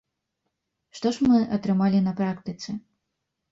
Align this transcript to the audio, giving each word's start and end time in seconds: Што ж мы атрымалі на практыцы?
Што 1.01 1.11
ж 1.17 1.27
мы 1.29 1.37
атрымалі 1.59 2.03
на 2.09 2.17
практыцы? 2.23 2.69